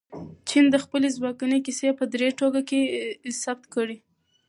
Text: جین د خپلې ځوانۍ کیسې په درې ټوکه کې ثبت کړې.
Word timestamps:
جین 0.47 0.65
د 0.71 0.75
خپلې 0.83 1.07
ځوانۍ 1.15 1.59
کیسې 1.65 1.89
په 1.99 2.05
درې 2.13 2.27
ټوکه 2.37 2.61
کې 2.69 2.81
ثبت 3.41 3.63
کړې. 3.73 3.97